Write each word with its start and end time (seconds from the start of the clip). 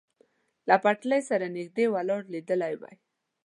له 0.67 0.75
پټلۍ 0.83 1.21
سره 1.29 1.45
نږدې 1.57 1.85
ولاړ 1.93 2.21
لیدلی 2.33 2.73
وای. 2.77 2.95